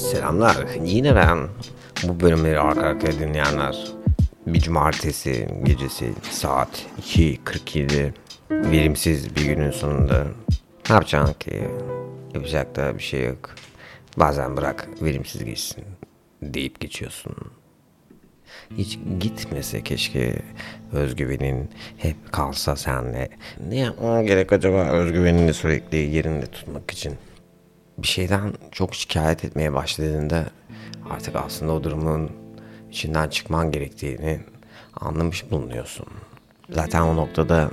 Selamlar. 0.00 0.56
Yine 0.84 1.14
ben. 1.14 1.48
Bu 2.02 2.20
bölümleri 2.20 2.60
arka 2.60 2.80
arkaya 2.80 3.12
dinleyenler. 3.12 3.86
Bir 4.46 4.60
cumartesi 4.60 5.48
gecesi 5.62 6.12
saat 6.30 6.86
2.47 7.02 8.12
verimsiz 8.50 9.36
bir 9.36 9.44
günün 9.44 9.70
sonunda 9.70 10.24
ne 10.88 10.94
yapacaksın 10.94 11.34
ki? 11.34 11.62
Yapacak 12.34 12.76
da 12.76 12.98
bir 12.98 13.02
şey 13.02 13.24
yok. 13.24 13.54
Bazen 14.16 14.56
bırak 14.56 14.88
verimsiz 15.02 15.44
geçsin 15.44 15.84
deyip 16.42 16.80
geçiyorsun. 16.80 17.34
Hiç 18.76 18.98
gitmese 19.20 19.82
keşke 19.82 20.36
özgüvenin 20.92 21.70
hep 21.98 22.32
kalsa 22.32 22.76
senle. 22.76 23.28
Ne 23.68 23.76
yapman 23.76 24.26
gerek 24.26 24.52
acaba 24.52 24.84
özgüvenini 24.84 25.54
sürekli 25.54 25.96
yerinde 25.96 26.46
tutmak 26.46 26.90
için? 26.90 27.14
Bir 28.02 28.06
şeyden 28.06 28.52
çok 28.72 28.94
şikayet 28.94 29.44
etmeye 29.44 29.72
başladığında 29.72 30.46
artık 31.10 31.36
aslında 31.36 31.72
o 31.72 31.84
durumun 31.84 32.30
içinden 32.90 33.28
çıkman 33.28 33.72
gerektiğini 33.72 34.40
anlamış 35.00 35.50
bulunuyorsun. 35.50 36.06
Zaten 36.70 37.02
o 37.02 37.16
noktada 37.16 37.70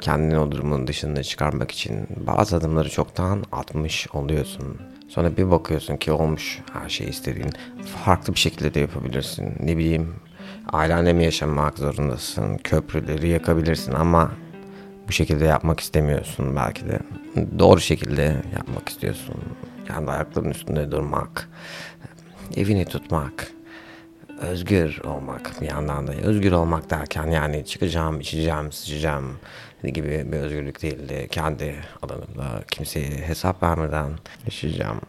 kendini 0.00 0.38
o 0.38 0.50
durumun 0.52 0.86
dışında 0.86 1.22
çıkarmak 1.22 1.70
için 1.70 2.06
bazı 2.26 2.56
adımları 2.56 2.90
çoktan 2.90 3.44
atmış 3.52 4.08
oluyorsun. 4.12 4.80
Sonra 5.08 5.36
bir 5.36 5.50
bakıyorsun 5.50 5.96
ki 5.96 6.12
olmuş 6.12 6.58
her 6.72 6.88
şey 6.88 7.08
istediğin. 7.08 7.50
Farklı 8.04 8.34
bir 8.34 8.38
şekilde 8.38 8.74
de 8.74 8.80
yapabilirsin. 8.80 9.54
Ne 9.60 9.76
bileyim 9.76 10.14
ailenle 10.72 11.12
mi 11.12 11.24
yaşamak 11.24 11.78
zorundasın? 11.78 12.58
Köprüleri 12.58 13.28
yakabilirsin 13.28 13.92
ama 13.92 14.30
bu 15.10 15.14
şekilde 15.14 15.44
yapmak 15.44 15.80
istemiyorsun 15.80 16.56
belki 16.56 16.88
de. 16.88 16.98
Doğru 17.58 17.80
şekilde 17.80 18.36
yapmak 18.56 18.88
istiyorsun. 18.88 19.34
Kendi 19.86 20.10
ayaklarının 20.10 20.50
üstünde 20.50 20.90
durmak, 20.90 21.48
evini 22.56 22.84
tutmak, 22.84 23.52
özgür 24.40 25.00
olmak 25.04 25.60
bir 25.60 25.66
yandan 25.66 26.06
da. 26.06 26.12
Özgür 26.12 26.52
olmak 26.52 26.90
derken 26.90 27.26
yani 27.26 27.66
çıkacağım, 27.66 28.20
içeceğim, 28.20 28.72
sıçacağım 28.72 29.38
gibi 29.84 30.32
bir 30.32 30.36
özgürlük 30.36 30.82
değil 30.82 31.08
de 31.08 31.28
kendi 31.28 31.74
alanımda 32.02 32.62
kimseye 32.70 33.10
hesap 33.10 33.62
vermeden 33.62 34.10
yaşayacağım. 34.44 35.00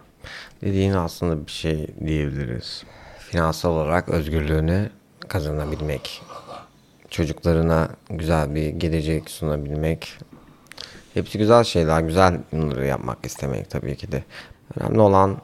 Dediğin 0.61 0.93
aslında 0.93 1.47
bir 1.47 1.51
şey 1.51 1.87
diyebiliriz. 2.05 2.83
Finansal 3.19 3.71
olarak 3.71 4.09
özgürlüğünü 4.09 4.89
kazanabilmek, 5.27 6.21
çocuklarına 7.11 7.89
güzel 8.09 8.55
bir 8.55 8.69
gelecek 8.69 9.29
sunabilmek. 9.29 10.17
Hepsi 11.13 11.37
güzel 11.37 11.63
şeyler, 11.63 12.01
güzel 12.01 12.39
bunları 12.51 12.85
yapmak 12.85 13.25
istemek 13.25 13.69
tabii 13.69 13.95
ki 13.95 14.11
de. 14.11 14.23
Önemli 14.79 14.99
olan 14.99 15.41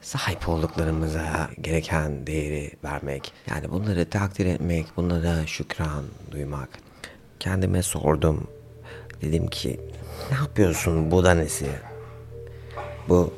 sahip 0.00 0.48
olduklarımıza 0.48 1.50
gereken 1.60 2.26
değeri 2.26 2.70
vermek. 2.84 3.32
Yani 3.50 3.70
bunları 3.70 4.10
takdir 4.10 4.46
etmek, 4.46 4.86
bunlara 4.96 5.46
şükran 5.46 6.04
duymak. 6.30 6.68
Kendime 7.40 7.82
sordum. 7.82 8.46
Dedim 9.22 9.46
ki 9.46 9.80
ne 10.30 10.36
yapıyorsun 10.36 11.10
bu 11.10 11.24
da 11.24 11.34
nesi? 11.34 11.70
Bu 13.08 13.32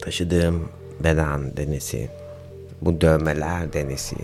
taşıdığım 0.00 0.68
beden 1.00 1.56
denesi. 1.56 2.10
Bu 2.80 3.00
dövmeler 3.00 3.72
denesi. 3.72 4.16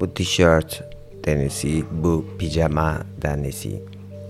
Bu 0.00 0.14
tişört 0.14 0.99
denesi. 1.24 1.84
Bu 1.90 2.24
pijama 2.38 2.98
denesi. 3.22 3.82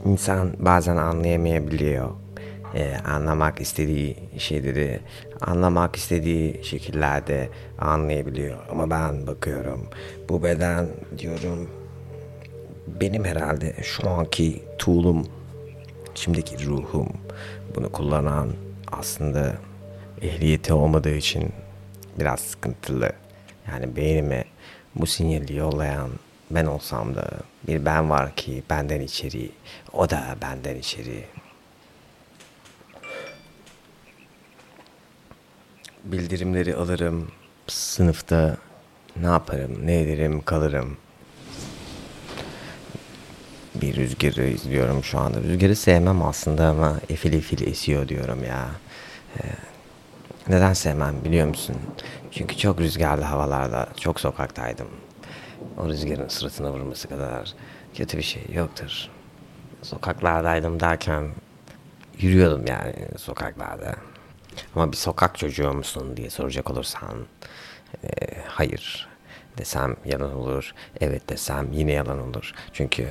İnsan 0.05 0.53
bazen 0.59 0.97
anlayamayabiliyor. 0.97 2.11
Ee, 2.75 2.97
anlamak 2.97 3.61
istediği 3.61 4.17
şeyleri 4.39 5.01
anlamak 5.41 5.97
istediği 5.97 6.65
şekillerde 6.65 7.49
anlayabiliyor. 7.79 8.59
Ama 8.71 8.91
ben 8.91 9.27
bakıyorum 9.27 9.87
bu 10.29 10.43
beden 10.43 10.87
diyorum 11.19 11.69
benim 13.01 13.25
herhalde 13.25 13.75
şu 13.83 14.11
anki 14.11 14.63
tool'um 14.79 15.27
şimdiki 16.15 16.67
ruhum 16.67 17.09
bunu 17.77 17.93
kullanan 17.93 18.49
aslında 18.93 19.55
ehliyeti 20.23 20.73
olmadığı 20.73 21.15
için 21.15 21.53
biraz 22.19 22.41
sıkıntılı. 22.41 23.13
Yani 23.69 23.97
beynime 23.97 24.45
bu 24.95 25.07
sinyali 25.07 25.57
yollayan 25.57 26.11
ben 26.51 26.67
olsam 26.67 27.15
da 27.15 27.31
bir 27.69 27.85
ben 27.85 28.11
var 28.11 28.37
ki 28.37 28.63
benden 28.71 29.01
içeri, 29.01 29.51
o 29.93 30.11
da 30.11 30.37
benden 30.43 30.77
içeri. 30.77 31.25
Bildirimleri 36.05 36.77
alırım, 36.77 37.31
sınıfta 37.67 38.57
ne 39.17 39.27
yaparım, 39.27 39.87
ne 39.87 40.01
ederim, 40.01 40.43
kalırım. 40.43 40.97
Bir 43.75 43.97
rüzgarı 43.97 44.49
izliyorum 44.49 45.05
şu 45.05 45.19
anda. 45.19 45.41
Rüzgarı 45.41 45.77
sevmem 45.77 46.23
aslında 46.23 46.67
ama 46.69 47.01
efil 47.09 47.33
efil 47.33 47.69
esiyor 47.69 48.09
diyorum 48.09 48.45
ya. 48.45 48.69
Ee, 49.39 49.43
neden 50.49 50.73
sevmem 50.73 51.25
biliyor 51.25 51.47
musun? 51.47 51.77
Çünkü 52.31 52.57
çok 52.57 52.81
rüzgarlı 52.81 53.25
havalarda, 53.25 53.89
çok 54.01 54.21
sokaktaydım. 54.21 54.89
O 55.79 55.89
rüzgarın 55.89 56.29
sırtına 56.29 56.73
vurması 56.73 57.09
kadar 57.09 57.55
kötü 57.95 58.19
bir 58.19 58.23
şey 58.23 58.43
yoktur. 58.55 59.09
Sokaklardaydım 59.83 60.81
derken 60.81 61.29
yürüyordum 62.19 62.67
yani 62.67 62.95
sokaklarda. 63.17 63.95
Ama 64.75 64.93
bir 64.93 64.97
sokak 64.97 65.39
çocuğu 65.39 65.73
musun 65.73 66.17
diye 66.17 66.31
soracak 66.31 66.71
olursan 66.71 67.17
e, 68.05 68.09
hayır 68.47 69.09
desem 69.59 69.97
yalan 70.05 70.35
olur. 70.35 70.75
Evet 71.01 71.29
desem 71.29 71.73
yine 71.73 71.93
yalan 71.93 72.29
olur. 72.29 72.53
Çünkü 72.73 73.07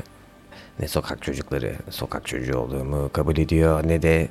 ne 0.80 0.88
sokak 0.88 1.24
çocukları 1.24 1.76
sokak 1.90 2.28
çocuğu 2.28 2.58
olduğumu 2.58 3.10
kabul 3.14 3.38
ediyor 3.38 3.88
ne 3.88 4.02
de 4.02 4.30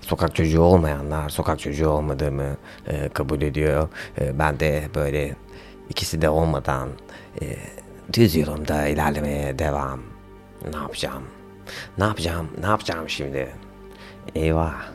sokak 0.00 0.34
çocuğu 0.34 0.60
olmayanlar 0.60 1.28
sokak 1.28 1.60
çocuğu 1.60 1.88
olmadığımı 1.88 2.56
e, 2.86 3.08
kabul 3.08 3.42
ediyor. 3.42 3.88
E, 4.20 4.38
ben 4.38 4.60
de 4.60 4.88
böyle 4.94 5.36
ikisi 5.90 6.22
de 6.22 6.28
olmadan 6.28 6.88
e, 7.42 7.56
düz 8.12 8.36
yolumda 8.36 8.86
ilerlemeye 8.86 9.58
devam. 9.58 10.00
Ne 10.70 10.76
yapacağım? 10.76 11.24
Ne 11.98 12.04
yapacağım? 12.04 12.48
Ne 12.60 12.66
yapacağım 12.66 13.08
şimdi? 13.08 13.54
Eyvah. 14.34 14.90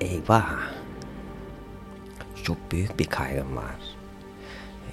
Eyvah. 0.00 0.50
Çok 2.44 2.72
büyük 2.72 2.98
bir 2.98 3.04
kaygım 3.04 3.56
var. 3.56 3.76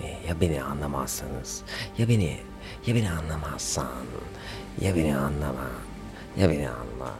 E, 0.03 0.07
ya 0.27 0.41
beni 0.41 0.63
anlamazsanız, 0.63 1.63
ya 1.97 2.09
beni, 2.09 2.39
ya 2.87 2.95
beni 2.95 3.11
anlamazsan, 3.11 4.05
ya 4.81 4.95
beni 4.95 5.17
anlama, 5.17 5.69
ya 6.37 6.49
beni 6.49 6.69
anla. 6.69 7.11